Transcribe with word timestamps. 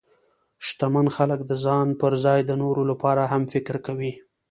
شتمن 0.65 1.07
خلک 1.15 1.39
د 1.45 1.51
ځان 1.65 1.87
پر 2.01 2.13
ځای 2.25 2.39
د 2.45 2.51
نورو 2.61 2.81
لپاره 2.91 3.21
هم 3.31 3.43
فکر 3.53 3.75
کوي. 3.85 4.13